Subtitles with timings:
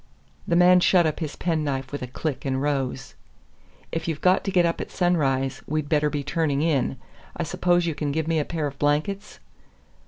[0.47, 3.13] The man shut up his penknife with a click and rose.
[3.91, 6.97] "If you've got to get up at sunrise, we'd better be turning in.
[7.37, 9.37] I suppose you can give me a pair of blankets?"